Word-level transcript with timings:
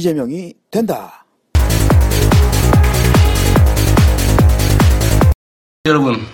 이재명이 0.00 0.54
된다. 0.70 1.26
여러분 5.84 6.24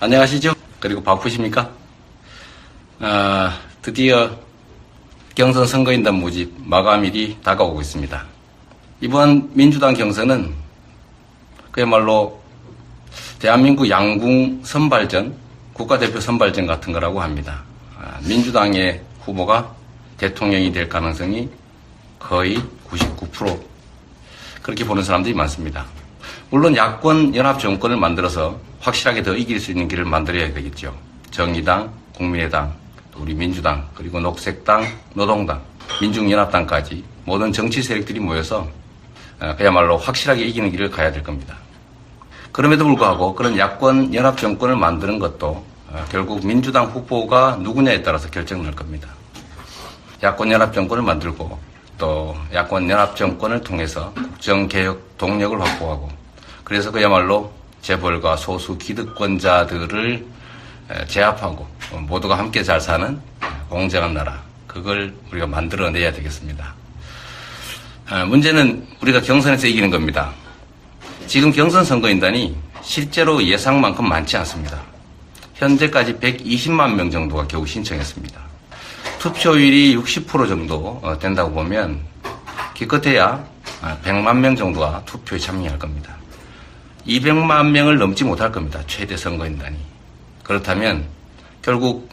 안녕하시죠? 0.00 0.54
그리고 0.80 1.02
바쁘십니까? 1.02 1.70
아, 3.00 3.60
드디어 3.82 4.30
경선 5.34 5.66
선거인단 5.66 6.14
모집 6.14 6.54
마감일이 6.64 7.36
다가오고 7.42 7.82
있습니다. 7.82 8.24
이번 9.02 9.50
민주당 9.54 9.92
경선은 9.92 10.54
그야말로 11.70 12.40
대한민국 13.38 13.90
양궁 13.90 14.62
선발전, 14.64 15.36
국가대표 15.74 16.20
선발전 16.20 16.66
같은 16.66 16.94
거라고 16.94 17.20
합니다. 17.20 17.64
아, 17.98 18.18
민주당의 18.26 19.02
후보가 19.20 19.76
대통령이 20.16 20.72
될 20.72 20.88
가능성이 20.88 21.50
거의 22.18 22.62
99% 22.88 23.60
그렇게 24.62 24.84
보는 24.84 25.02
사람들이 25.02 25.34
많습니다. 25.34 25.86
물론 26.50 26.76
야권 26.76 27.34
연합 27.34 27.58
정권을 27.58 27.96
만들어서 27.96 28.58
확실하게 28.80 29.22
더 29.22 29.34
이길 29.34 29.60
수 29.60 29.70
있는 29.70 29.88
길을 29.88 30.04
만들어야 30.04 30.52
되겠죠. 30.52 30.94
정의당, 31.30 31.92
국민의당, 32.14 32.74
우리 33.16 33.34
민주당, 33.34 33.88
그리고 33.94 34.20
녹색당, 34.20 34.86
노동당, 35.14 35.60
민중연합당까지 36.00 37.04
모든 37.24 37.52
정치 37.52 37.82
세력들이 37.82 38.20
모여서 38.20 38.68
어, 39.40 39.54
그야말로 39.56 39.96
확실하게 39.96 40.44
이기는 40.46 40.70
길을 40.70 40.90
가야 40.90 41.12
될 41.12 41.22
겁니다. 41.22 41.56
그럼에도 42.50 42.84
불구하고 42.84 43.34
그런 43.34 43.56
야권 43.56 44.14
연합 44.14 44.36
정권을 44.36 44.76
만드는 44.76 45.18
것도 45.18 45.64
어, 45.90 46.04
결국 46.10 46.44
민주당 46.44 46.86
후보가 46.86 47.58
누구냐에 47.60 48.02
따라서 48.02 48.28
결정날 48.30 48.74
겁니다. 48.74 49.08
야권 50.22 50.50
연합 50.50 50.72
정권을 50.72 51.02
만들고 51.02 51.58
또 51.98 52.36
야권 52.54 52.88
연합 52.88 53.16
정권을 53.16 53.62
통해서 53.62 54.12
국정 54.14 54.68
개혁 54.68 55.18
동력을 55.18 55.60
확보하고 55.60 56.08
그래서 56.64 56.90
그야말로 56.90 57.52
재벌과 57.82 58.36
소수 58.36 58.78
기득권자들을 58.78 60.24
제압하고 61.08 61.66
모두가 61.92 62.38
함께 62.38 62.62
잘 62.62 62.80
사는 62.80 63.20
공정한 63.68 64.14
나라 64.14 64.40
그걸 64.66 65.14
우리가 65.30 65.46
만들어내야 65.46 66.12
되겠습니다. 66.12 66.74
아, 68.10 68.24
문제는 68.24 68.86
우리가 69.02 69.20
경선에서 69.20 69.66
이기는 69.66 69.90
겁니다. 69.90 70.32
지금 71.26 71.52
경선 71.52 71.84
선거인단이 71.84 72.56
실제로 72.82 73.42
예상만큼 73.42 74.08
많지 74.08 74.36
않습니다. 74.38 74.80
현재까지 75.54 76.14
120만 76.14 76.94
명 76.94 77.10
정도가 77.10 77.46
겨우 77.48 77.66
신청했습니다. 77.66 78.47
투표율이 79.18 79.96
60% 79.96 80.48
정도 80.48 81.00
어, 81.02 81.18
된다고 81.18 81.52
보면 81.52 82.00
기껏해야 82.74 83.44
100만 84.04 84.26
아, 84.26 84.32
명 84.32 84.56
정도가 84.56 85.02
투표에 85.04 85.38
참여할 85.38 85.78
겁니다. 85.78 86.16
200만 87.06 87.70
명을 87.70 87.98
넘지 87.98 88.24
못할 88.24 88.52
겁니다. 88.52 88.80
최대 88.86 89.16
선거인단이. 89.16 89.76
그렇다면 90.42 91.06
결국 91.62 92.08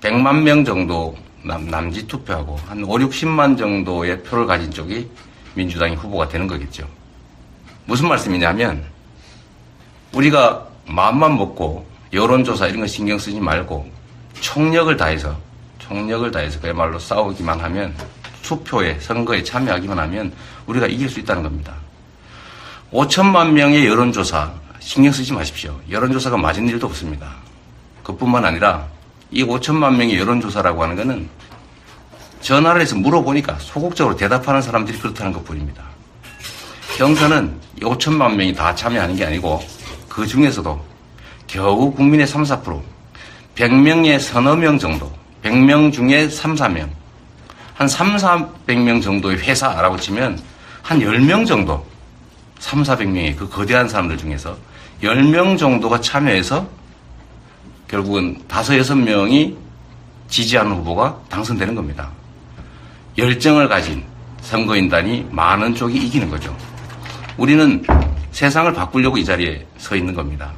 100만 0.00 0.42
명 0.42 0.64
정도 0.64 1.16
남, 1.42 1.68
남짓 1.68 2.08
투표하고 2.08 2.56
한 2.66 2.84
5, 2.84 2.88
60만 2.88 3.58
정도의 3.58 4.22
표를 4.22 4.46
가진 4.46 4.70
쪽이 4.70 5.08
민주당이 5.54 5.96
후보가 5.96 6.28
되는 6.28 6.46
거겠죠. 6.46 6.86
무슨 7.86 8.08
말씀이냐면 8.08 8.84
우리가 10.12 10.66
마음만 10.86 11.36
먹고 11.36 11.86
여론조사 12.12 12.66
이런 12.68 12.80
거 12.80 12.86
신경 12.86 13.18
쓰지 13.18 13.40
말고 13.40 13.90
총력을 14.40 14.96
다해서 14.96 15.36
총력을 15.90 16.30
다해서 16.30 16.60
그야말로 16.60 17.00
싸우기만 17.00 17.58
하면 17.58 17.92
투표에 18.42 19.00
선거에 19.00 19.42
참여하기만 19.42 19.98
하면 19.98 20.32
우리가 20.66 20.86
이길 20.86 21.08
수 21.08 21.18
있다는 21.18 21.42
겁니다. 21.42 21.74
5천만 22.92 23.50
명의 23.50 23.86
여론조사 23.86 24.52
신경 24.78 25.12
쓰지 25.12 25.32
마십시오. 25.32 25.76
여론조사가 25.90 26.36
맞은 26.36 26.68
일도 26.68 26.86
없습니다. 26.86 27.34
그뿐만 28.04 28.44
아니라 28.44 28.86
이 29.32 29.44
5천만 29.44 29.96
명의 29.96 30.16
여론조사라고 30.16 30.80
하는 30.80 30.94
것은 30.94 31.28
전화를 32.40 32.80
해서 32.80 32.94
물어보니까 32.94 33.58
소극적으로 33.58 34.16
대답하는 34.16 34.62
사람들이 34.62 34.96
그렇다는 34.96 35.32
것 35.32 35.44
뿐입니다. 35.44 35.82
경선은 36.98 37.60
5천만 37.80 38.36
명이 38.36 38.54
다 38.54 38.72
참여하는 38.76 39.16
게 39.16 39.26
아니고 39.26 39.60
그 40.08 40.24
중에서도 40.24 40.84
겨우 41.48 41.92
국민의 41.92 42.28
3, 42.28 42.44
4% 42.44 42.80
100명의 43.56 44.20
서너 44.20 44.54
명 44.54 44.78
정도 44.78 45.19
100명 45.42 45.92
중에 45.92 46.28
3, 46.28 46.54
4명 46.54 46.88
한 47.74 47.88
3, 47.88 48.16
400명 48.16 49.02
정도의 49.02 49.38
회사라고 49.38 49.96
치면 49.96 50.38
한 50.82 51.00
10명 51.00 51.46
정도 51.46 51.86
3, 52.58 52.82
400명의 52.82 53.36
그 53.36 53.48
거대한 53.48 53.88
사람들 53.88 54.18
중에서 54.18 54.56
10명 55.02 55.58
정도가 55.58 56.00
참여해서 56.00 56.68
결국은 57.88 58.36
5, 58.48 58.52
6명이 58.52 59.56
지지하는 60.28 60.72
후보가 60.76 61.18
당선되는 61.28 61.74
겁니다. 61.74 62.10
열정을 63.18 63.68
가진 63.68 64.04
선거인단이 64.42 65.28
많은 65.30 65.74
쪽이 65.74 65.96
이기는 65.96 66.30
거죠. 66.30 66.56
우리는 67.36 67.84
세상을 68.32 68.72
바꾸려고 68.72 69.18
이 69.18 69.24
자리에 69.24 69.66
서 69.78 69.96
있는 69.96 70.14
겁니다. 70.14 70.52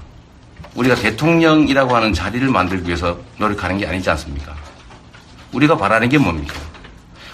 우리가 0.75 0.95
대통령이라고 0.95 1.95
하는 1.95 2.13
자리를 2.13 2.49
만들기 2.49 2.87
위해서 2.87 3.19
노력하는 3.39 3.79
게 3.79 3.87
아니지 3.87 4.11
않습니까? 4.11 4.55
우리가 5.53 5.77
바라는 5.77 6.09
게 6.09 6.19
뭡니까? 6.19 6.55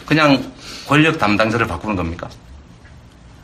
그냥 0.06 0.53
권력 0.87 1.19
담당자를 1.19 1.67
바꾸는 1.67 1.97
겁니까? 1.97 2.29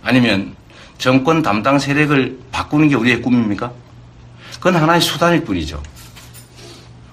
아니면 0.03 0.55
정권 0.99 1.43
담당 1.43 1.79
세력을 1.79 2.39
바꾸는 2.53 2.89
게 2.89 2.95
우리의 2.95 3.23
꿈입니까? 3.23 3.73
그건 4.55 4.77
하나의 4.77 5.01
수단일 5.01 5.45
뿐이죠. 5.45 5.83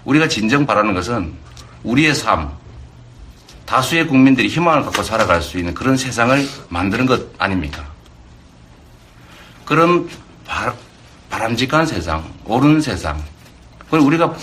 우리가 0.06 0.28
진정 0.28 0.66
바라는 0.66 0.94
것은 0.94 1.34
우리의 1.84 2.16
삶, 2.16 2.52
다수의 3.66 4.08
국민들이 4.08 4.48
희망을 4.48 4.84
갖고 4.84 5.04
살아갈 5.04 5.42
수 5.42 5.58
있는 5.58 5.74
그런 5.74 5.98
세상을 5.98 6.48
만드는 6.70 7.06
것 7.06 7.22
아닙니까? 7.38 7.86
그런 9.66 10.10
바, 10.46 10.74
바람직한 11.30 11.86
세상, 11.86 12.24
옳은 12.46 12.82
세상, 12.82 13.22
그걸 13.80 14.02
우리가 14.02 14.36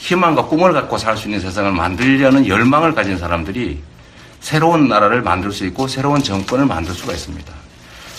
희망과 0.00 0.46
꿈을 0.46 0.72
갖고 0.72 0.96
살 0.98 1.16
수 1.16 1.28
있는 1.28 1.40
세상을 1.40 1.70
만들려는 1.72 2.46
열망을 2.46 2.94
가진 2.94 3.18
사람들이 3.18 3.82
새로운 4.40 4.88
나라를 4.88 5.20
만들 5.22 5.52
수 5.52 5.66
있고 5.66 5.86
새로운 5.86 6.22
정권을 6.22 6.64
만들 6.64 6.94
수가 6.94 7.12
있습니다. 7.12 7.52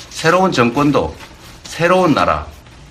새로운 0.10 0.52
정권도 0.52 1.16
새로운 1.64 2.14
나라, 2.14 2.46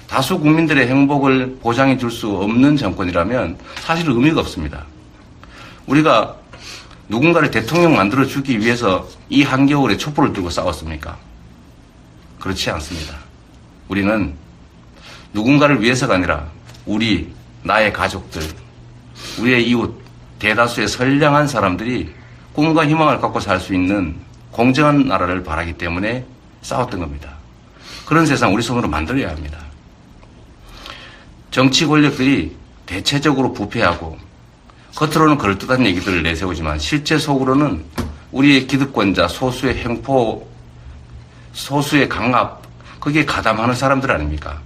다수 0.09 0.39
국민들의 0.41 0.89
행복을 0.89 1.59
보장해 1.63 1.97
줄 1.99 2.11
수 2.11 2.31
없는 2.31 2.77
정권이라면 2.77 3.59
사실 3.81 4.11
의미가 4.11 4.41
없습니다. 4.41 4.85
우리가 5.87 6.35
누군가를 7.09 7.51
대통령 7.51 7.97
만들어 7.97 8.25
주기 8.25 8.59
위해서 8.59 9.07
이 9.29 9.45
한겨울에 9.45 9.97
촛불을 9.97 10.33
들고 10.33 10.51
싸웠습니까? 10.51 11.17
그렇지 12.41 12.71
않습니다. 12.71 13.15
우리는 13.89 14.35
누군가를 15.33 15.81
위해서가 15.81 16.15
아니라 16.15 16.47
우리, 16.87 17.33
나의 17.63 17.93
가족들, 17.93 18.43
우리의 19.39 19.69
이웃, 19.69 20.01
대다수의 20.39 20.89
선량한 20.89 21.47
사람들이 21.49 22.13
꿈과 22.53 22.87
희망을 22.87 23.21
갖고 23.21 23.41
살 23.41 23.61
수 23.61 23.75
있는 23.75 24.17
공정한 24.51 25.07
나라를 25.07 25.43
바라기 25.45 25.75
때문에 25.75 26.25
싸웠던 26.63 27.01
겁니다. 27.01 27.31
그런 28.07 28.27
세상 28.27 28.53
우리 28.53 28.63
손으로 28.63 28.89
만들어야 28.89 29.31
합니다. 29.31 29.59
정치 31.51 31.87
권력들이 31.87 32.57
대체적으로 32.87 33.53
부패하고 33.53 34.19
겉으로는 34.97 35.39
그럴듯한 35.39 35.87
얘기들을 35.87 36.23
내세우지만 36.23 36.79
실제 36.79 37.19
속으로는 37.19 37.85
우리의 38.33 38.67
기득권자 38.67 39.29
소수의 39.29 39.77
횡포 39.85 40.49
소수의 41.53 42.09
강압 42.09 42.63
거기에 43.01 43.25
가담하는 43.25 43.75
사람들 43.75 44.11
아닙니까? 44.11 44.61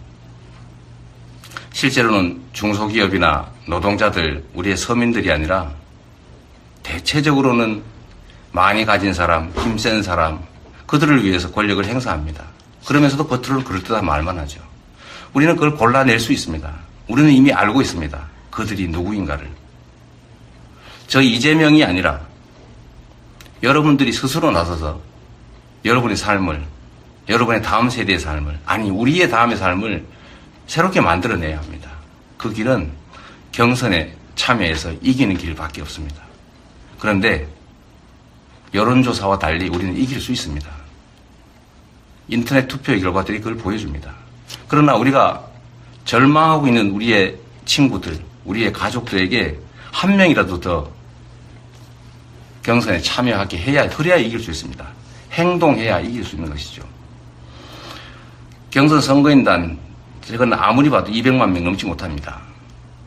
실제로는 1.75 2.41
중소기업이나 2.53 3.51
노동자들 3.67 4.45
우리의 4.55 4.77
서민들이 4.77 5.31
아니라 5.31 5.73
대체적으로는 6.85 7.83
많이 8.53 8.85
가진 8.85 9.13
사람, 9.13 9.53
힘센 9.59 10.01
사람 10.03 10.39
그들을 10.87 11.25
위해서 11.25 11.51
권력을 11.51 11.85
행사합니다. 11.85 12.45
그러면서도 12.87 13.27
겉으로는 13.27 13.65
그럴듯한 13.65 14.05
말만 14.05 14.39
하죠. 14.39 14.61
우리는 15.33 15.55
그걸 15.57 15.75
골라낼 15.75 16.21
수 16.21 16.33
있습니다. 16.33 16.73
우리는 17.09 17.33
이미 17.33 17.53
알고 17.53 17.83
있습니다. 17.83 18.25
그들이 18.53 18.87
누구인가를. 18.89 19.51
저 21.09 21.21
이재명이 21.21 21.83
아니라 21.83 22.21
여러분들이 23.65 24.13
스스로 24.13 24.53
나서서 24.53 25.01
여러분의 25.85 26.17
삶을, 26.17 26.63
여러분의 27.29 27.63
다음 27.63 27.91
세대의 27.91 28.21
삶을, 28.21 28.61
아니, 28.65 28.91
우리의 28.91 29.29
다음의 29.29 29.57
삶을 29.57 30.05
새롭게 30.67 31.01
만들어내야 31.01 31.59
합니다. 31.59 31.91
그 32.39 32.53
길은 32.53 32.91
경선에 33.53 34.15
참여해서 34.35 34.93
이기는 35.01 35.37
길밖에 35.37 35.81
없습니다. 35.83 36.23
그런데 36.99 37.47
여론조사와 38.73 39.39
달리 39.39 39.69
우리는 39.69 39.97
이길 39.97 40.21
수 40.21 40.33
있습니다. 40.33 40.69
인터넷 42.29 42.67
투표의 42.67 43.01
결과들이 43.01 43.39
그걸 43.39 43.57
보여줍니다. 43.57 44.13
그러나 44.67 44.97
우리가 44.97 45.45
절망하고 46.05 46.67
있는 46.67 46.91
우리의 46.91 47.39
친구들, 47.65 48.19
우리의 48.45 48.73
가족들에게 48.73 49.59
한 49.93 50.17
명이라도 50.17 50.61
더 50.61 50.91
경선에 52.63 53.01
참여하게 53.01 53.59
해야, 53.59 53.89
그래야 53.89 54.17
이길 54.17 54.41
수 54.41 54.51
있습니다. 54.51 54.85
행동해야 55.33 56.01
이길 56.01 56.25
수 56.25 56.37
있는 56.37 56.51
것이죠. 56.51 56.83
경선 58.71 59.01
선거인단, 59.01 59.79
저건 60.27 60.53
아무리 60.55 60.89
봐도 60.89 61.11
200만 61.11 61.51
명 61.51 61.65
넘지 61.65 61.87
못합니다. 61.87 62.41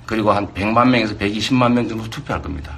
그리고 0.06 0.32
한 0.32 0.48
100만 0.54 0.90
명에서 0.90 1.18
120만 1.18 1.74
명 1.74 1.88
정도 1.88 2.10
투표할 2.10 2.42
겁니다. 2.42 2.78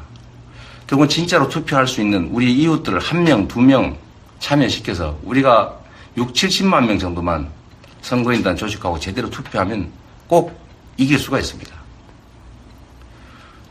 결국은 0.88 1.08
진짜로 1.10 1.48
투표할 1.48 1.88
수 1.88 2.02
있는 2.02 2.30
우리 2.32 2.52
이웃들을 2.54 3.00
한 3.00 3.24
명, 3.24 3.48
두 3.48 3.60
명 3.62 3.98
참여시켜서 4.40 5.20
우리가 5.24 5.78
6, 6.18 6.34
70만 6.34 6.88
명 6.88 6.98
정도만 6.98 7.50
선거인단 8.02 8.56
조직하고 8.56 8.98
제대로 9.00 9.30
투표하면 9.30 9.92
꼭 10.28 10.58
이길 10.98 11.20
수가 11.20 11.38
있습니다. 11.40 11.72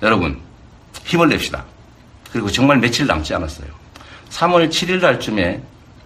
여러분, 0.03 0.41
힘을 1.05 1.29
냅시다. 1.29 1.64
그리고 2.31 2.50
정말 2.50 2.79
며칠 2.79 3.06
남지 3.06 3.35
않았어요. 3.35 3.69
3월 4.31 4.69
7일 4.69 5.00
날쯤에 5.00 5.62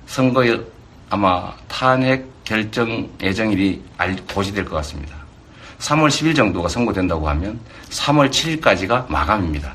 선거 0.07 0.43
아마 1.11 1.53
탄핵 1.69 2.32
결정 2.45 3.09
예정일이 3.21 3.83
고지될 4.35 4.65
것 4.65 4.77
같습니다. 4.77 5.17
3월 5.79 6.09
10일 6.09 6.37
정도가 6.37 6.69
선고된다고 6.69 7.29
하면 7.29 7.61
3월 7.91 8.31
7일까지가 8.31 9.11
마감입니다. 9.11 9.75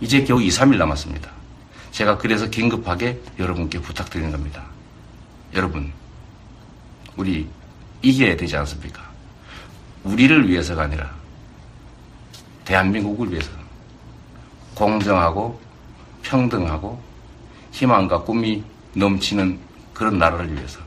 이제 0.00 0.24
겨우 0.24 0.40
2, 0.40 0.48
3일 0.48 0.76
남았습니다. 0.76 1.30
제가 1.90 2.18
그래서 2.18 2.48
긴급하게 2.48 3.20
여러분께 3.38 3.80
부탁드리는 3.80 4.30
겁니다. 4.30 4.64
여러분, 5.54 5.92
우리 7.16 7.48
이겨야 8.02 8.36
되지 8.36 8.56
않습니까? 8.58 9.02
우리를 10.04 10.48
위해서가 10.48 10.84
아니라 10.84 11.10
대한민국을 12.64 13.30
위해서 13.30 13.50
공정하고 14.74 15.60
평등하고 16.22 17.02
희망과 17.72 18.22
꿈이 18.22 18.62
넘치는 18.94 19.58
그런 19.92 20.18
나라를 20.18 20.54
위해서 20.54 20.80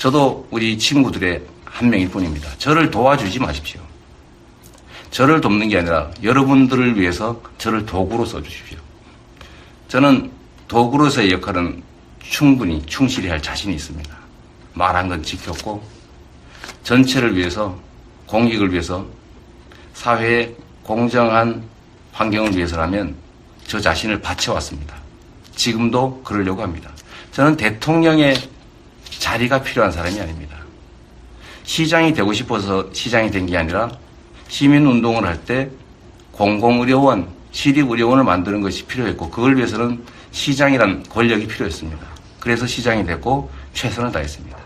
저도 0.00 0.48
우리 0.50 0.78
친구들의 0.78 1.42
한 1.66 1.90
명일 1.90 2.08
뿐입니다. 2.08 2.48
저를 2.56 2.90
도와주지 2.90 3.38
마십시오. 3.38 3.82
저를 5.10 5.42
돕는 5.42 5.68
게 5.68 5.76
아니라 5.76 6.10
여러분들을 6.22 6.98
위해서 6.98 7.38
저를 7.58 7.84
도구로 7.84 8.24
써주십시오. 8.24 8.78
저는 9.88 10.30
도구로서의 10.68 11.32
역할은 11.32 11.82
충분히 12.18 12.82
충실히 12.86 13.28
할 13.28 13.42
자신이 13.42 13.74
있습니다. 13.74 14.16
말한 14.72 15.10
건 15.10 15.22
지켰고 15.22 15.82
전체를 16.82 17.36
위해서 17.36 17.78
공익을 18.24 18.72
위해서 18.72 19.04
사회의 19.92 20.56
공정한 20.82 21.62
환경을 22.12 22.56
위해서라면 22.56 23.16
저 23.66 23.78
자신을 23.78 24.22
바쳐왔습니다. 24.22 24.94
지금도 25.54 26.22
그러려고 26.22 26.62
합니다. 26.62 26.90
저는 27.32 27.58
대통령의 27.58 28.34
자리가 29.20 29.62
필요한 29.62 29.92
사람이 29.92 30.18
아닙니다. 30.18 30.56
시장이 31.64 32.14
되고 32.14 32.32
싶어서 32.32 32.88
시장이 32.92 33.30
된 33.30 33.46
게 33.46 33.56
아니라 33.56 33.90
시민운동을 34.48 35.24
할 35.24 35.44
때 35.44 35.70
공공의료원, 36.32 37.28
시립의료원을 37.52 38.24
만드는 38.24 38.62
것이 38.62 38.84
필요했고 38.86 39.30
그걸 39.30 39.56
위해서는 39.56 40.02
시장이란 40.32 41.04
권력이 41.08 41.46
필요했습니다. 41.46 42.00
그래서 42.40 42.66
시장이 42.66 43.04
됐고 43.04 43.50
최선을 43.74 44.10
다했습니다. 44.10 44.56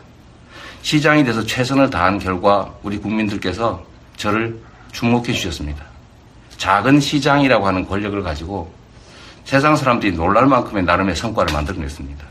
시장이 0.83 1.25
돼서 1.25 1.45
최선을 1.45 1.91
다한 1.91 2.19
결과 2.21 2.73
우리 2.83 2.99
국민들께서 2.99 3.85
저를 4.17 4.61
주목해 4.93 5.33
주셨습니다. 5.33 5.85
작은 6.57 7.01
시장이라고 7.01 7.67
하는 7.67 7.87
권력을 7.89 8.23
가지고 8.23 8.73
세상 9.45 9.75
사람들이 9.75 10.13
놀랄 10.13 10.47
만큼의 10.47 10.85
나름의 10.85 11.17
성과를 11.17 11.53
만들어냈습니다. 11.53 12.25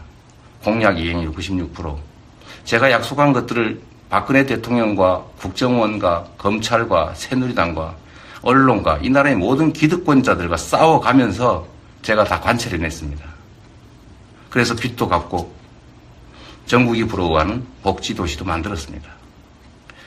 공약 0.63 0.97
이행률 0.97 1.33
96%. 1.33 2.12
제가 2.65 2.91
약속한 2.91 3.33
것들을 3.33 3.81
박근혜 4.09 4.45
대통령과 4.45 5.23
국정원과 5.39 6.25
검찰과 6.37 7.13
새누리당과 7.15 7.95
언론과 8.41 8.99
이 9.01 9.09
나라의 9.09 9.35
모든 9.35 9.73
기득권자들과 9.73 10.57
싸워가면서 10.57 11.65
제가 12.01 12.25
다 12.25 12.39
관찰해냈습니다. 12.39 13.25
그래서 14.49 14.75
빚도 14.75 15.07
갚고 15.07 15.53
전국이 16.65 17.05
부러워하는 17.05 17.65
복지도시도 17.81 18.45
만들었습니다. 18.45 19.09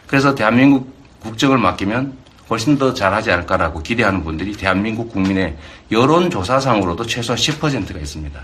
그래서 0.07 0.35
대한민국 0.35 0.95
국정을 1.21 1.59
맡기면 1.59 2.17
훨씬 2.49 2.79
더 2.79 2.95
잘하지 2.95 3.33
않을까라고 3.33 3.83
기대하는 3.83 4.23
분들이 4.23 4.53
대한민국 4.53 5.11
국민의 5.11 5.57
여론조사상으로도 5.91 7.05
최소한 7.07 7.39
10%가 7.39 7.99
있습니다. 7.99 8.41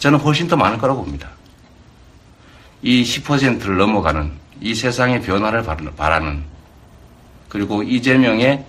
저는 0.00 0.18
훨씬 0.18 0.48
더 0.48 0.56
많을 0.56 0.78
거라고 0.78 1.04
봅니다. 1.04 1.28
이 2.84 3.02
10%를 3.02 3.78
넘어가는 3.78 4.30
이 4.60 4.74
세상의 4.74 5.22
변화를 5.22 5.64
바라는 5.96 6.44
그리고 7.48 7.82
이재명의 7.82 8.62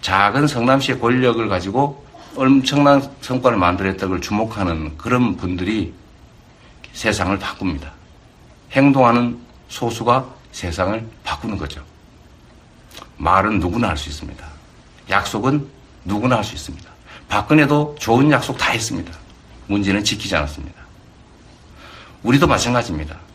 작은 0.00 0.46
성남시의 0.46 0.98
권력을 0.98 1.46
가지고 1.48 2.02
엄청난 2.34 3.02
성과를 3.20 3.58
만들었다는 3.58 4.08
걸 4.08 4.20
주목하는 4.22 4.96
그런 4.96 5.36
분들이 5.36 5.92
세상을 6.94 7.38
바꿉니다. 7.38 7.92
행동하는 8.72 9.38
소수가 9.68 10.26
세상을 10.52 11.06
바꾸는 11.22 11.58
거죠. 11.58 11.84
말은 13.18 13.60
누구나 13.60 13.90
할 13.90 13.98
수 13.98 14.08
있습니다. 14.08 14.46
약속은 15.10 15.68
누구나 16.06 16.36
할 16.36 16.44
수 16.44 16.54
있습니다. 16.54 16.88
박근혜도 17.28 17.96
좋은 17.98 18.30
약속 18.30 18.56
다 18.56 18.70
했습니다. 18.70 19.12
문제는 19.66 20.02
지키지 20.04 20.34
않았습니다. 20.36 20.80
우리도 22.22 22.46
마찬가지입니다. 22.46 23.27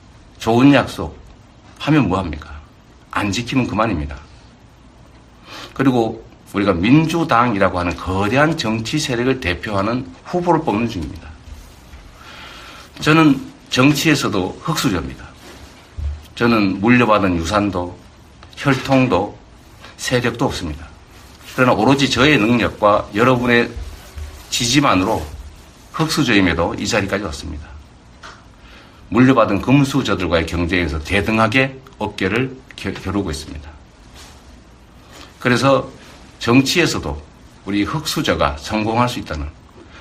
좋은 0.44 0.74
약속 0.74 1.18
하면 1.80 2.10
뭐합니까? 2.10 2.54
안 3.12 3.32
지키면 3.32 3.66
그만입니다. 3.66 4.18
그리고 5.74 6.22
우리가 6.52 6.74
민주당이라고 6.74 7.80
하는 7.80 7.96
거대한 7.96 8.58
정치 8.58 9.00
세력을 9.00 9.40
대표하는 9.40 10.06
후보를 10.26 10.66
뽑는 10.66 10.90
중입니다. 10.90 11.30
저는 13.00 13.40
정치에서도 13.70 14.60
흑수저입니다. 14.62 15.26
저는 16.36 16.82
물려받은 16.82 17.38
유산도 17.38 17.98
혈통도 18.58 19.38
세력도 19.96 20.44
없습니다. 20.44 20.86
그러나 21.56 21.72
오로지 21.72 22.10
저의 22.10 22.38
능력과 22.38 23.12
여러분의 23.16 23.72
지지만으로 24.50 25.26
흑수저임에도 25.94 26.76
이 26.78 26.86
자리까지 26.86 27.24
왔습니다. 27.24 27.73
물려받은 29.14 29.62
금수저들과의 29.62 30.48
경쟁에서 30.48 31.00
대등하게 31.00 31.80
어깨를 32.00 32.58
겨루고 32.76 33.30
있습니다. 33.30 33.70
그래서 35.40 35.88
정치에서도 36.40 37.22
우리 37.66 37.84
흑수저가 37.84 38.58
성공할 38.58 39.08
수 39.08 39.20
있다는 39.20 39.48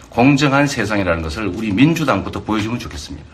공정한 0.08 0.66
세상이라는 0.66 1.22
것을 1.22 1.46
우리 1.46 1.70
민주당부터 1.72 2.42
보여주면 2.42 2.78
좋겠습니다. 2.78 3.26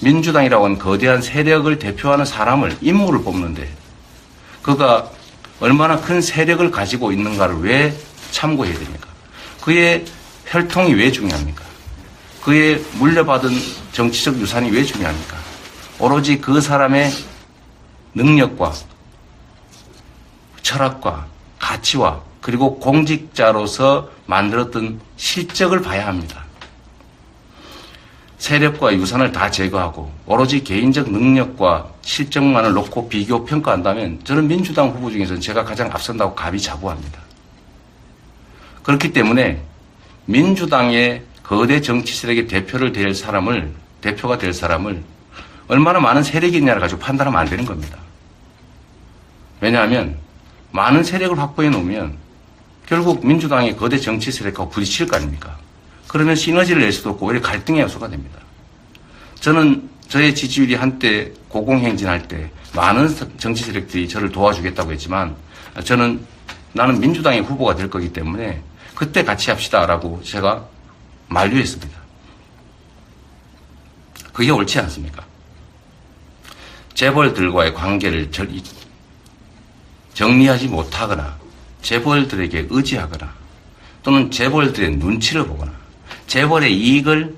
민주당이라고 0.00 0.64
하는 0.64 0.78
거대한 0.78 1.20
세력을 1.20 1.78
대표하는 1.78 2.24
사람을 2.24 2.78
인물을 2.80 3.22
뽑는데 3.22 3.68
그가 4.62 5.10
얼마나 5.60 6.00
큰 6.00 6.20
세력을 6.20 6.70
가지고 6.70 7.12
있는가를 7.12 7.60
왜 7.60 7.96
참고해야 8.30 8.74
됩니까? 8.74 9.08
그의 9.60 10.04
혈통이 10.46 10.94
왜 10.94 11.12
중요합니까? 11.12 11.65
그의 12.46 12.80
물려받은 13.00 13.50
정치적 13.90 14.38
유산이 14.38 14.70
왜 14.70 14.84
중요합니까? 14.84 15.36
오로지 15.98 16.40
그 16.40 16.60
사람의 16.60 17.10
능력과 18.14 18.72
철학과 20.62 21.26
가치와 21.58 22.20
그리고 22.40 22.78
공직자로서 22.78 24.08
만들었던 24.26 25.00
실적을 25.16 25.82
봐야 25.82 26.06
합니다. 26.06 26.44
세력과 28.38 28.94
유산을 28.94 29.32
다 29.32 29.50
제거하고 29.50 30.12
오로지 30.26 30.62
개인적 30.62 31.10
능력과 31.10 31.90
실적만을 32.02 32.74
놓고 32.74 33.08
비교 33.08 33.44
평가한다면 33.44 34.20
저는 34.22 34.46
민주당 34.46 34.90
후보 34.90 35.10
중에서는 35.10 35.40
제가 35.40 35.64
가장 35.64 35.90
앞선다고 35.90 36.36
감히 36.36 36.60
자부합니다. 36.60 37.18
그렇기 38.84 39.12
때문에 39.12 39.64
민주당의 40.26 41.24
거대 41.46 41.80
정치 41.80 42.12
세력의 42.14 42.48
대표를 42.48 42.92
될 42.92 43.14
사람을 43.14 43.72
대표가 44.00 44.36
될 44.36 44.52
사람을 44.52 45.02
얼마나 45.68 46.00
많은 46.00 46.24
세력이 46.24 46.58
있냐를 46.58 46.80
가지고 46.80 47.00
판단하면 47.00 47.38
안 47.40 47.48
되는 47.48 47.64
겁니다. 47.64 47.98
왜냐하면 49.60 50.16
많은 50.72 51.04
세력을 51.04 51.38
확보해 51.38 51.70
놓으면 51.70 52.16
결국 52.86 53.24
민주당의 53.24 53.76
거대 53.76 53.96
정치 53.96 54.32
세력과 54.32 54.68
부딪힐 54.68 55.06
거 55.06 55.16
아닙니까? 55.16 55.56
그러면 56.08 56.34
시너지를 56.34 56.82
낼 56.82 56.92
수도 56.92 57.10
없고 57.10 57.26
오히려 57.26 57.40
갈등의 57.40 57.82
요소가 57.82 58.08
됩니다. 58.08 58.40
저는 59.40 59.88
저의 60.08 60.34
지지율이 60.34 60.74
한때 60.74 61.32
고공행진할 61.48 62.26
때 62.26 62.50
많은 62.74 63.08
정치 63.38 63.62
세력들이 63.64 64.08
저를 64.08 64.30
도와주겠다고 64.30 64.92
했지만 64.92 65.36
저는 65.84 66.20
나는 66.72 67.00
민주당의 67.00 67.42
후보가 67.42 67.76
될 67.76 67.88
거기 67.88 68.12
때문에 68.12 68.60
그때 68.94 69.24
같이 69.24 69.50
합시다라고 69.50 70.20
제가 70.24 70.75
만류했습니다. 71.28 71.96
그게 74.32 74.50
옳지 74.50 74.78
않습니까? 74.80 75.24
재벌들과의 76.94 77.74
관계를 77.74 78.30
정리하지 80.14 80.68
못하거나 80.68 81.38
재벌들에게 81.82 82.68
의지하거나 82.70 83.32
또는 84.02 84.30
재벌들의 84.30 84.96
눈치를 84.96 85.46
보거나 85.46 85.72
재벌의 86.26 86.74
이익을 86.74 87.34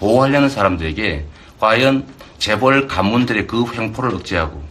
보호하려는 0.00 0.48
사람들에게 0.48 1.26
과연 1.58 2.06
재벌 2.38 2.86
가문들의 2.86 3.46
그 3.46 3.64
횡포를 3.72 4.14
억제하고 4.14 4.62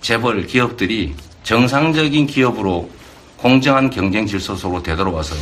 재벌 0.00 0.46
기업들이 0.46 1.14
정상적인 1.42 2.26
기업으로 2.26 2.90
공정한 3.36 3.88
경쟁 3.90 4.26
질서 4.26 4.54
속으로 4.54 4.82
되돌아와서 4.82 5.34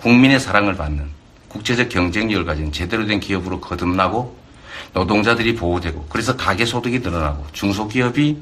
국민의 0.00 0.38
사랑을 0.40 0.76
받는 0.76 1.15
국제적 1.56 1.88
경쟁력을 1.88 2.44
가진 2.44 2.70
제대로 2.70 3.06
된 3.06 3.18
기업으로 3.18 3.60
거듭나고 3.60 4.36
노동자들이 4.92 5.54
보호되고 5.54 6.06
그래서 6.08 6.36
가계 6.36 6.64
소득이 6.66 6.98
늘어나고 6.98 7.46
중소기업이 7.52 8.36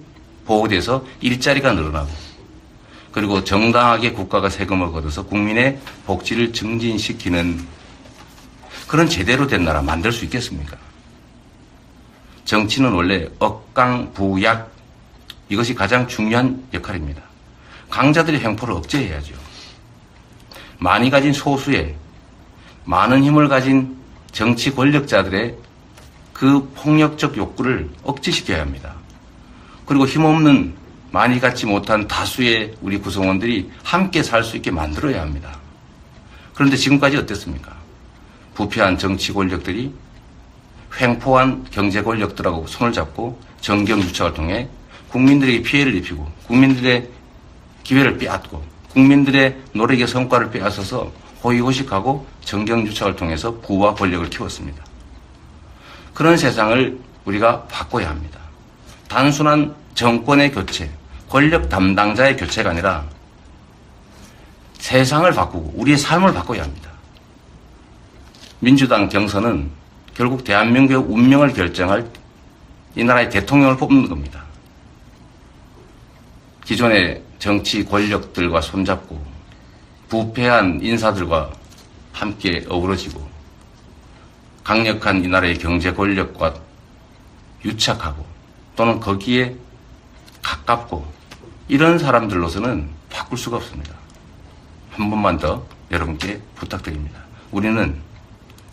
보호돼서 0.44 1.04
일자리가 1.20 1.72
늘어나고 1.72 2.10
그리고 3.12 3.44
정당하게 3.44 4.10
국가가 4.12 4.48
세금을 4.48 4.90
걷어서 4.90 5.24
국민의 5.24 5.78
복지를 6.06 6.52
증진시키는 6.52 7.64
그런 8.88 9.08
제대로 9.08 9.46
된 9.46 9.64
나라 9.64 9.80
만들 9.80 10.10
수 10.10 10.24
있겠습니까? 10.24 10.76
정치는 12.44 12.92
원래 12.92 13.28
억강부약 13.38 14.72
이것이 15.48 15.74
가장 15.74 16.08
중요한 16.08 16.62
역할입니다. 16.74 17.22
강자들의 17.90 18.40
횡포를 18.40 18.74
억제해야죠. 18.74 19.34
많이 20.78 21.08
가진 21.10 21.32
소수의 21.32 21.94
많은 22.84 23.24
힘을 23.24 23.48
가진 23.48 23.96
정치 24.32 24.74
권력자들의 24.74 25.56
그 26.32 26.70
폭력적 26.74 27.36
욕구를 27.36 27.88
억제시켜야 28.02 28.60
합니다. 28.60 28.94
그리고 29.86 30.06
힘없는 30.06 30.74
많이 31.10 31.38
갖지 31.38 31.66
못한 31.66 32.08
다수의 32.08 32.74
우리 32.82 32.98
구성원들이 32.98 33.70
함께 33.84 34.22
살 34.22 34.42
수 34.42 34.56
있게 34.56 34.70
만들어야 34.70 35.22
합니다. 35.22 35.56
그런데 36.54 36.76
지금까지 36.76 37.16
어땠습니까? 37.16 37.72
부패한 38.54 38.98
정치 38.98 39.32
권력들이 39.32 39.92
횡포한 41.00 41.66
경제 41.70 42.02
권력들하고 42.02 42.66
손을 42.66 42.92
잡고 42.92 43.38
정경 43.60 44.00
유착을 44.00 44.34
통해 44.34 44.68
국민들에게 45.08 45.62
피해를 45.62 45.94
입히고 45.96 46.28
국민들의 46.46 47.08
기회를 47.84 48.18
빼앗고 48.18 48.62
국민들의 48.90 49.56
노력의 49.72 50.06
성과를 50.06 50.50
빼앗아서 50.50 51.12
호의호식하고 51.44 52.26
정경유착을 52.44 53.16
통해서 53.16 53.54
부와 53.60 53.94
권력을 53.94 54.28
키웠습니다. 54.30 54.82
그런 56.14 56.36
세상을 56.36 56.98
우리가 57.26 57.64
바꿔야 57.64 58.08
합니다. 58.08 58.40
단순한 59.08 59.74
정권의 59.94 60.52
교체, 60.52 60.90
권력 61.28 61.68
담당자의 61.68 62.36
교체가 62.36 62.70
아니라 62.70 63.04
세상을 64.78 65.30
바꾸고 65.32 65.74
우리의 65.76 65.98
삶을 65.98 66.32
바꿔야 66.32 66.62
합니다. 66.62 66.90
민주당 68.60 69.08
경선은 69.08 69.70
결국 70.14 70.44
대한민국의 70.44 70.96
운명을 70.96 71.52
결정할 71.52 72.08
이 72.96 73.04
나라의 73.04 73.28
대통령을 73.30 73.76
뽑는 73.76 74.08
겁니다. 74.08 74.42
기존의 76.64 77.22
정치 77.38 77.84
권력들과 77.84 78.60
손잡고 78.60 79.33
부패한 80.08 80.80
인사들과 80.82 81.52
함께 82.12 82.64
어우러지고 82.68 83.26
강력한 84.62 85.24
이 85.24 85.28
나라의 85.28 85.58
경제 85.58 85.92
권력과 85.92 86.54
유착하고 87.64 88.24
또는 88.76 89.00
거기에 89.00 89.56
가깝고 90.42 91.06
이런 91.68 91.98
사람들로서는 91.98 92.88
바꿀 93.10 93.38
수가 93.38 93.56
없습니다. 93.56 93.94
한 94.90 95.10
번만 95.10 95.38
더 95.38 95.64
여러분께 95.90 96.40
부탁드립니다. 96.54 97.20
우리는 97.50 97.96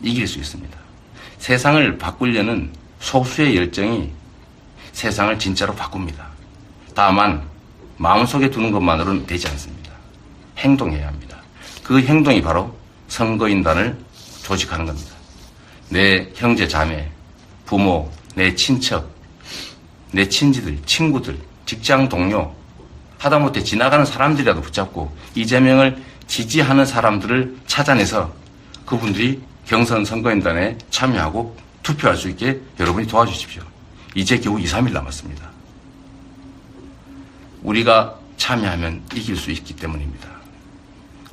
이길 0.02 0.28
수 0.28 0.40
있습니다. 0.40 0.78
세상을 1.38 1.98
바꾸려는 1.98 2.72
소수의 3.00 3.58
열정이 3.58 4.12
세상을 4.94 5.38
진짜로 5.40 5.74
바꿉니다. 5.74 6.28
다만 6.94 7.44
마음속에 7.98 8.50
두는 8.50 8.72
것만으로는 8.72 9.26
되지 9.26 9.48
않습니다. 9.48 9.91
행동해야 10.62 11.08
합니다. 11.08 11.38
그 11.84 12.00
행동이 12.02 12.42
바로 12.42 12.74
선거인단을 13.08 13.98
조직하는 14.44 14.86
겁니다. 14.86 15.12
내 15.90 16.30
형제 16.36 16.68
자매, 16.68 17.12
부모, 17.66 18.10
내 18.36 18.56
친척, 18.56 19.10
내 20.12 20.28
친지들, 20.28 20.80
친구들, 20.86 21.38
직장 21.66 22.08
동료, 22.08 22.54
하다못해 23.18 23.64
지나가는 23.64 24.06
사람들이라도 24.06 24.62
붙잡고 24.62 25.16
이재명을 25.36 26.02
지지하는 26.28 26.86
사람들을 26.86 27.58
찾아내서 27.68 28.34
그분들이 28.86 29.42
경선 29.66 30.06
선거인단에 30.06 30.78
참여하고 30.90 31.56
투표할 31.84 32.18
수 32.18 32.30
있게 32.30 32.60
여러분이 32.80 33.08
도와주십시오. 33.08 33.64
이제 34.16 34.38
겨우 34.40 34.60
2, 34.60 34.66
3일 34.66 34.92
남았습니다. 34.92 35.50
우리가 37.64 38.16
참여하면 38.38 39.04
이길 39.14 39.36
수 39.38 39.52
있기 39.52 39.76
때문입니다. 39.76 40.41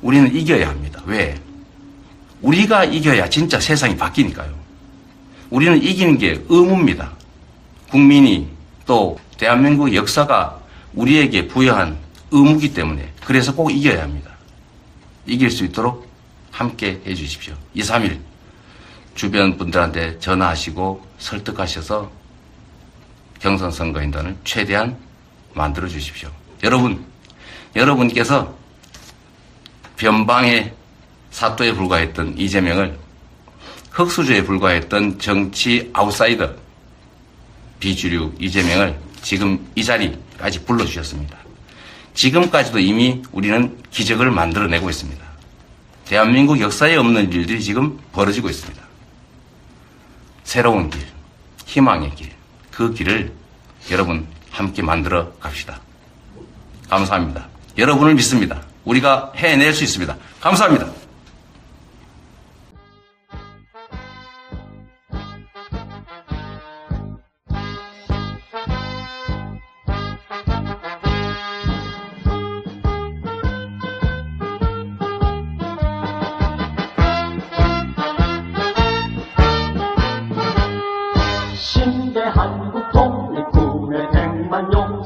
우리는 0.01 0.33
이겨야 0.33 0.69
합니다. 0.69 1.01
왜? 1.05 1.39
우리가 2.41 2.85
이겨야 2.85 3.29
진짜 3.29 3.59
세상이 3.59 3.97
바뀌니까요. 3.97 4.57
우리는 5.49 5.81
이기는 5.81 6.17
게 6.17 6.43
의무입니다. 6.47 7.11
국민이 7.89 8.47
또 8.85 9.19
대한민국 9.37 9.93
역사가 9.93 10.59
우리에게 10.93 11.47
부여한 11.47 11.97
의무기 12.31 12.73
때문에 12.73 13.11
그래서 13.25 13.53
꼭 13.53 13.71
이겨야 13.71 14.03
합니다. 14.03 14.31
이길 15.25 15.51
수 15.51 15.65
있도록 15.65 16.07
함께 16.51 17.01
해 17.05 17.13
주십시오. 17.13 17.55
2, 17.73 17.81
3일 17.81 18.19
주변 19.15 19.57
분들한테 19.57 20.19
전화하시고 20.19 21.05
설득하셔서 21.17 22.09
경선 23.39 23.71
선거인단을 23.71 24.37
최대한 24.43 24.97
만들어 25.53 25.87
주십시오. 25.87 26.29
여러분, 26.63 27.05
여러분께서 27.75 28.58
변방의 29.99 30.73
사또에 31.29 31.73
불과했던 31.73 32.37
이재명을 32.37 32.97
흑수저에 33.91 34.43
불과했던 34.43 35.19
정치 35.19 35.89
아웃사이더 35.93 36.49
비주류 37.79 38.33
이재명을 38.39 38.97
지금 39.21 39.69
이 39.75 39.83
자리까지 39.83 40.63
불러주셨습니다. 40.63 41.37
지금까지도 42.13 42.79
이미 42.79 43.21
우리는 43.31 43.77
기적을 43.91 44.31
만들어내고 44.31 44.89
있습니다. 44.89 45.23
대한민국 46.05 46.59
역사에 46.59 46.95
없는 46.95 47.31
일들이 47.31 47.61
지금 47.61 47.99
벌어지고 48.13 48.49
있습니다. 48.49 48.81
새로운 50.43 50.89
길, 50.89 51.05
희망의 51.65 52.15
길, 52.15 52.31
그 52.71 52.93
길을 52.93 53.31
여러분 53.91 54.25
함께 54.49 54.81
만들어 54.81 55.31
갑시다. 55.39 55.81
감사합니다. 56.89 57.47
여러분을 57.77 58.15
믿습니다. 58.15 58.68
우리가 58.89 59.33
해낼 59.35 59.73
수 59.73 59.83
있습니다. 59.83 60.15
감사합니다. 60.41 60.87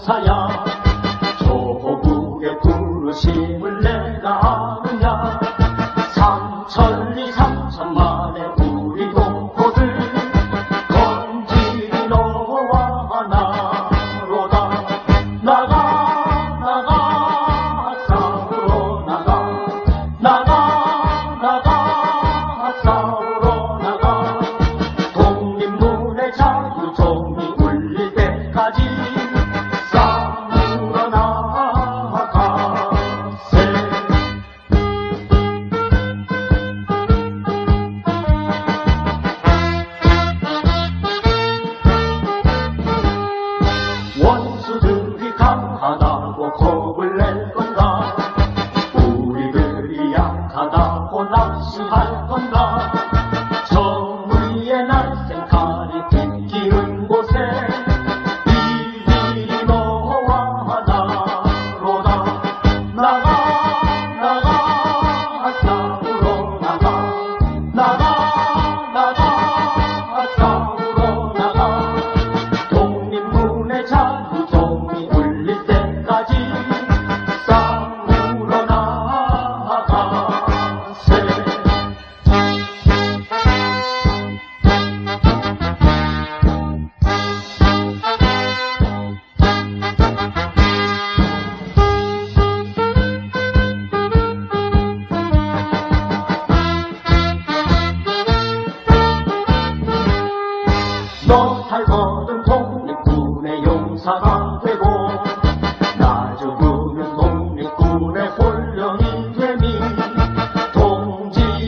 사야 0.04 0.33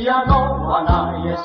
동지야 0.06 0.24
너와 0.26 0.84
나의 0.84 1.36